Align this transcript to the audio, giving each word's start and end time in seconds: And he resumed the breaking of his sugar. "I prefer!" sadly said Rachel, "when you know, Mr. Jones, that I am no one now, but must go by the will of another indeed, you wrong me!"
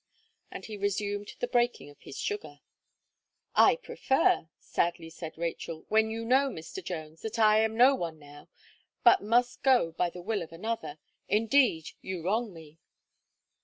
And 0.49 0.65
he 0.65 0.77
resumed 0.77 1.35
the 1.39 1.47
breaking 1.47 1.91
of 1.91 1.99
his 2.01 2.17
sugar. 2.17 2.61
"I 3.53 3.75
prefer!" 3.75 4.49
sadly 4.57 5.11
said 5.11 5.37
Rachel, 5.37 5.85
"when 5.89 6.09
you 6.09 6.25
know, 6.25 6.49
Mr. 6.49 6.83
Jones, 6.83 7.21
that 7.21 7.37
I 7.37 7.59
am 7.59 7.77
no 7.77 7.93
one 7.93 8.17
now, 8.17 8.49
but 9.03 9.21
must 9.21 9.61
go 9.61 9.91
by 9.91 10.09
the 10.09 10.23
will 10.23 10.41
of 10.41 10.51
another 10.51 10.97
indeed, 11.27 11.89
you 12.01 12.23
wrong 12.25 12.51
me!" 12.51 12.79